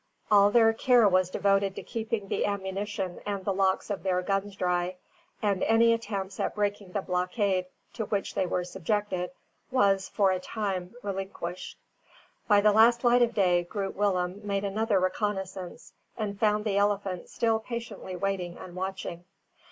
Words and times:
All 0.31 0.49
their 0.49 0.73
care 0.73 1.07
was 1.07 1.29
devoted 1.29 1.75
to 1.75 1.83
keeping 1.83 2.27
the 2.27 2.43
ammunition 2.43 3.21
and 3.23 3.45
the 3.45 3.53
locks 3.53 3.91
of 3.91 4.01
their 4.01 4.23
guns 4.23 4.55
dry; 4.55 4.95
and 5.43 5.61
any 5.61 5.93
attempts 5.93 6.39
at 6.39 6.55
breaking 6.55 6.93
the 6.93 7.03
blockade 7.03 7.67
to 7.93 8.05
which 8.05 8.33
they 8.33 8.47
were 8.47 8.63
subjected, 8.63 9.29
was, 9.69 10.09
for 10.09 10.31
a 10.31 10.39
time, 10.39 10.95
relinquished. 11.03 11.77
By 12.47 12.61
the 12.61 12.71
last 12.73 13.03
light 13.03 13.21
of 13.21 13.35
day, 13.35 13.63
Groot 13.63 13.95
Willem 13.95 14.41
made 14.43 14.63
another 14.63 14.99
reconnaissance 14.99 15.93
and 16.17 16.39
found 16.39 16.65
the 16.65 16.77
elephant 16.77 17.29
still 17.29 17.59
patiently 17.59 18.15
waiting 18.15 18.57
and 18.57 18.75
watching. 18.75 19.25